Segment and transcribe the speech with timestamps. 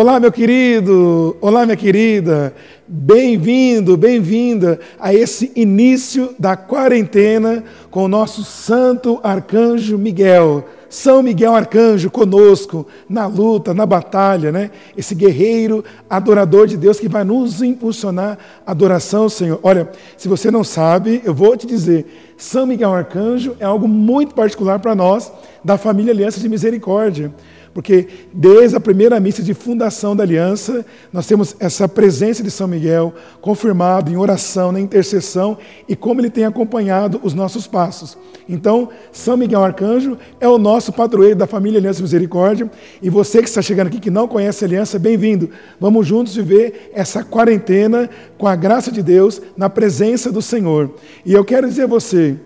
[0.00, 2.54] Olá, meu querido, olá, minha querida,
[2.88, 10.64] bem-vindo, bem-vinda a esse início da quarentena com o nosso Santo Arcanjo Miguel.
[10.88, 14.70] São Miguel Arcanjo conosco na luta, na batalha, né?
[14.96, 19.60] Esse guerreiro adorador de Deus que vai nos impulsionar a adoração ao Senhor.
[19.62, 22.06] Olha, se você não sabe, eu vou te dizer,
[22.38, 25.30] São Miguel Arcanjo é algo muito particular para nós
[25.62, 27.30] da família Aliança de Misericórdia.
[27.72, 32.66] Porque desde a primeira missa de fundação da aliança, nós temos essa presença de São
[32.66, 35.56] Miguel confirmado em oração, na intercessão
[35.88, 38.18] e como ele tem acompanhado os nossos passos.
[38.48, 42.68] Então, São Miguel Arcanjo é o nosso padroeiro da família Aliança Misericórdia.
[43.00, 45.50] E você que está chegando aqui que não conhece a aliança, bem-vindo.
[45.78, 50.90] Vamos juntos viver essa quarentena com a graça de Deus, na presença do Senhor.
[51.24, 52.36] E eu quero dizer a você,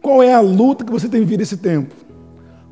[0.00, 1.94] qual é a luta que você tem vivido esse tempo?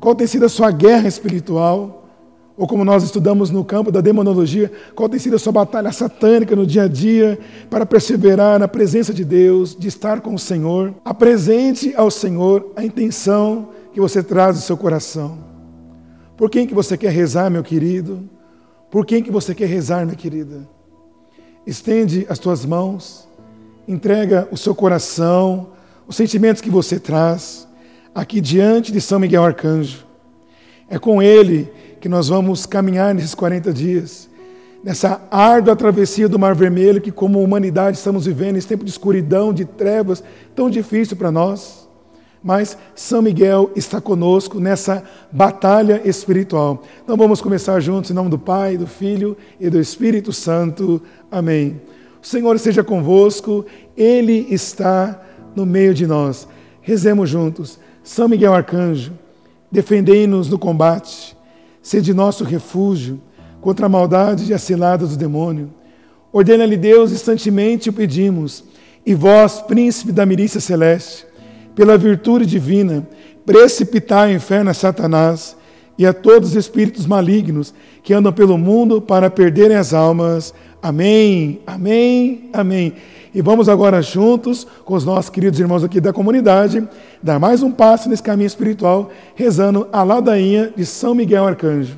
[0.03, 2.09] Qual tem sido a sua guerra espiritual?
[2.57, 6.57] Ou como nós estudamos no campo da demonologia, qual tem sido a sua batalha satânica
[6.57, 10.93] no dia a dia para perseverar na presença de Deus, de estar com o Senhor?
[11.05, 15.37] Apresente ao Senhor a intenção que você traz do seu coração.
[16.35, 18.29] Por quem que você quer rezar, meu querido?
[18.91, 20.67] Por quem que você quer rezar, minha querida?
[21.65, 23.25] Estende as tuas mãos,
[23.87, 25.69] entrega o seu coração,
[26.05, 27.71] os sentimentos que você traz
[28.13, 30.05] aqui diante de São Miguel Arcanjo.
[30.89, 34.29] É com ele que nós vamos caminhar nesses 40 dias,
[34.83, 39.53] nessa árdua travessia do Mar Vermelho que, como humanidade, estamos vivendo esse tempo de escuridão,
[39.53, 41.87] de trevas, tão difícil para nós.
[42.43, 46.83] Mas São Miguel está conosco nessa batalha espiritual.
[47.01, 51.01] Então vamos começar juntos em nome do Pai, do Filho e do Espírito Santo.
[51.31, 51.79] Amém.
[52.21, 55.21] O Senhor esteja convosco, Ele está
[55.55, 56.45] no meio de nós.
[56.81, 57.79] Rezemos juntos.
[58.03, 59.13] São Miguel Arcanjo,
[59.71, 61.37] defendei-nos no combate,
[61.81, 63.21] sede nosso refúgio
[63.61, 65.69] contra a maldade e a cilada do demônio.
[66.31, 68.65] Ordena-lhe Deus, instantemente o pedimos,
[69.05, 71.25] e vós, príncipe da milícia celeste,
[71.73, 73.07] pela virtude divina,
[73.45, 75.55] precipitai o inferno a Satanás
[75.97, 80.53] e a todos os espíritos malignos que andam pelo mundo para perderem as almas.
[80.81, 82.93] Amém, amém, amém.
[83.33, 86.87] E vamos agora juntos, com os nossos queridos irmãos aqui da comunidade,
[87.21, 91.97] dar mais um passo nesse caminho espiritual, rezando a ladainha de São Miguel Arcanjo.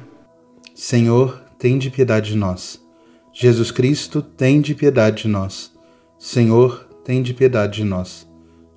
[0.74, 2.82] Senhor, tem de piedade de nós.
[3.34, 5.74] Jesus Cristo, tem de piedade de nós.
[6.18, 8.26] Senhor, tem de piedade de nós.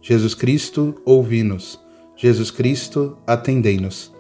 [0.03, 1.79] Jesus Cristo, ouvi-nos.
[2.17, 4.13] Jesus Cristo, atendei-nos.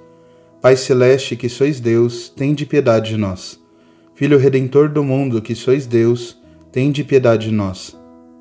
[0.62, 3.58] Pai Celeste, que sois Deus, tem de piedade de nós.
[4.14, 6.36] Filho Redentor do mundo, que sois Deus,
[6.70, 7.97] tem de piedade de nós.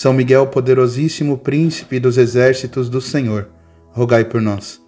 [0.00, 3.48] São Miguel, poderosíssimo príncipe dos exércitos do Senhor,
[3.90, 4.80] rogai por nós.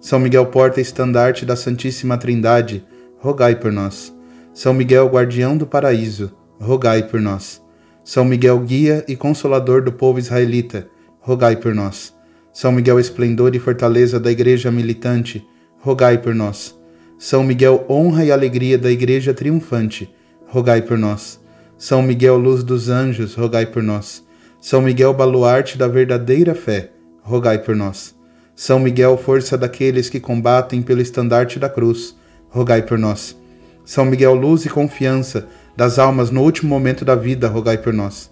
[0.00, 2.84] São Miguel, porta estandarte da Santíssima Trindade,
[3.20, 4.12] rogai por nós.
[4.52, 7.62] São Miguel, guardião do paraíso, rogai por nós.
[8.02, 10.88] São Miguel, guia e consolador do povo israelita,
[11.20, 12.12] rogai por nós.
[12.52, 15.46] São Miguel, esplendor e fortaleza da igreja militante,
[15.78, 16.76] rogai por nós.
[17.16, 20.12] São Miguel, honra e alegria da igreja triunfante,
[20.48, 21.40] rogai por nós.
[21.78, 24.25] São Miguel, luz dos anjos, rogai por nós.
[24.68, 26.90] São Miguel, baluarte da verdadeira fé,
[27.22, 28.16] rogai por nós.
[28.52, 32.16] São Miguel, força daqueles que combatem pelo estandarte da cruz,
[32.48, 33.38] rogai por nós.
[33.84, 38.28] São Miguel, luz e confiança das almas no último momento da vida, rogai por nós.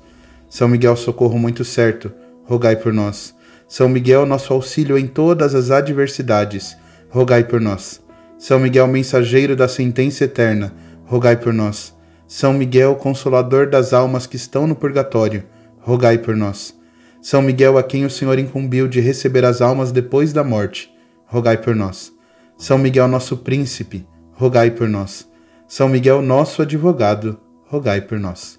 [0.51, 2.11] São Miguel, socorro muito certo,
[2.43, 3.33] rogai por nós.
[3.69, 6.77] São Miguel, nosso auxílio em todas as adversidades,
[7.11, 8.03] rogai por nós.
[8.39, 10.75] São Miguel, mensageiro da sentença eterna,
[11.07, 11.95] rogai por nós.
[12.27, 15.45] São Miguel, consolador das almas que estão no purgatório,
[15.85, 16.75] rogai por nós.
[17.21, 20.91] São Miguel, a quem o Senhor incumbiu de receber as almas depois da morte,
[21.27, 22.11] rogai por nós.
[22.57, 25.31] São Miguel, nosso príncipe, rogai por nós.
[25.69, 28.59] São Miguel, nosso advogado, rogai por nós.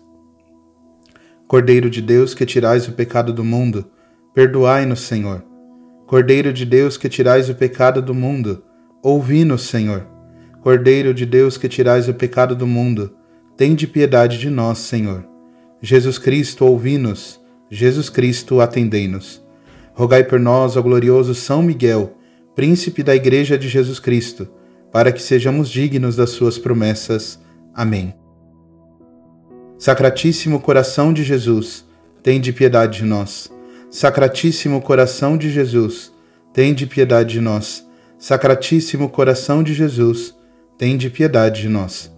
[1.48, 3.86] Cordeiro de Deus, que tirais o pecado do mundo,
[4.34, 5.44] perdoai-nos, Senhor.
[6.06, 8.64] Cordeiro de Deus, que tirais o pecado do mundo,
[9.02, 10.06] ouvi-nos, Senhor.
[10.62, 13.16] Cordeiro de Deus, que tirais o pecado do mundo,
[13.58, 15.35] tende piedade de nós, Senhor.
[15.82, 17.40] Jesus Cristo, ouvi-nos.
[17.70, 19.44] Jesus Cristo, atendei-nos.
[19.94, 22.18] Rogai por nós, ó glorioso São Miguel,
[22.56, 24.48] príncipe da Igreja de Jesus Cristo,
[24.92, 27.40] para que sejamos dignos das suas promessas.
[27.74, 28.14] Amém.
[29.78, 31.86] Sacratíssimo coração de Jesus,
[32.24, 33.52] tem de piedade de nós.
[33.90, 36.14] Sacratíssimo coração de Jesus,
[36.54, 37.86] tem de piedade de nós.
[38.18, 40.34] Sacratíssimo coração de Jesus,
[40.78, 42.12] tem de piedade de nós.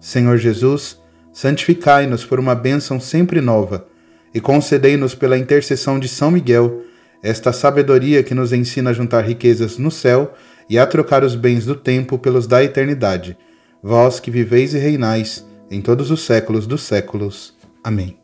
[0.00, 1.01] Senhor Jesus,
[1.32, 3.86] santificai-nos por uma bênção sempre nova
[4.34, 6.82] e concedei-nos pela intercessão de São Miguel
[7.22, 10.34] esta sabedoria que nos ensina a juntar riquezas no céu
[10.68, 13.36] e a trocar os bens do tempo pelos da eternidade.
[13.82, 17.54] Vós que viveis e reinais em todos os séculos dos séculos.
[17.82, 18.18] Amém.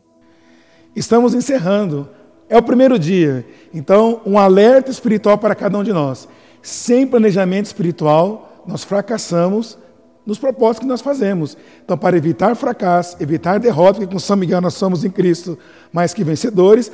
[0.95, 2.09] Estamos encerrando.
[2.49, 3.45] É o primeiro dia.
[3.73, 6.27] Então, um alerta espiritual para cada um de nós.
[6.61, 9.77] Sem planejamento espiritual, nós fracassamos
[10.25, 11.57] nos propósitos que nós fazemos.
[11.83, 15.57] Então, para evitar fracasso, evitar derrota, porque com São Miguel nós somos em Cristo
[15.91, 16.91] mais que vencedores,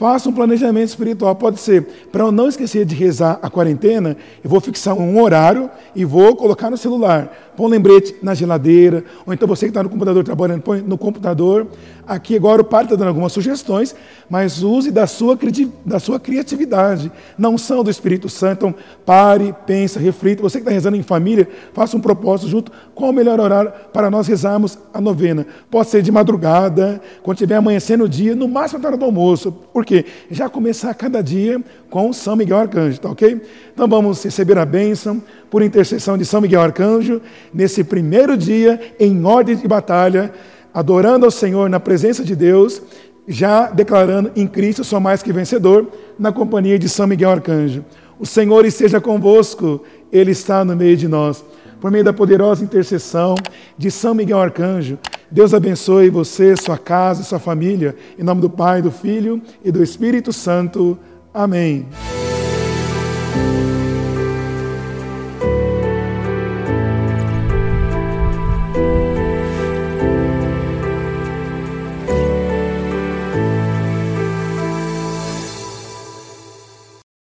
[0.00, 1.34] Faça um planejamento espiritual.
[1.34, 5.68] Pode ser, para eu não esquecer de rezar a quarentena, eu vou fixar um horário
[5.94, 7.30] e vou colocar no celular.
[7.54, 10.96] Põe um lembrete na geladeira, ou então você que está no computador trabalhando, põe no
[10.96, 11.66] computador.
[12.06, 13.94] Aqui agora o padre está dando algumas sugestões,
[14.30, 15.38] mas use da sua,
[15.84, 17.12] da sua criatividade.
[17.36, 18.66] Não são do Espírito Santo.
[18.66, 18.74] Então,
[19.04, 20.42] pare, pensa, reflita.
[20.42, 22.72] Você que está rezando em família, faça um propósito junto.
[22.94, 25.46] Qual o melhor horário para nós rezarmos a novena?
[25.70, 29.52] Pode ser de madrugada, quando estiver amanhecendo o dia, no máximo na hora do almoço.
[29.52, 29.84] Por
[30.30, 33.40] Já começar cada dia com São Miguel Arcanjo, tá ok?
[33.72, 37.20] Então vamos receber a bênção por intercessão de São Miguel Arcanjo,
[37.52, 40.32] nesse primeiro dia em ordem de batalha,
[40.72, 42.80] adorando ao Senhor na presença de Deus,
[43.26, 45.86] já declarando em Cristo sou mais que vencedor,
[46.18, 47.84] na companhia de São Miguel Arcanjo.
[48.18, 49.82] O Senhor esteja convosco,
[50.12, 51.44] Ele está no meio de nós.
[51.80, 53.34] Por meio da poderosa intercessão
[53.78, 54.98] de São Miguel Arcanjo,
[55.30, 57.94] Deus abençoe você, sua casa, sua família.
[58.18, 60.98] Em nome do Pai, do Filho e do Espírito Santo.
[61.32, 61.86] Amém.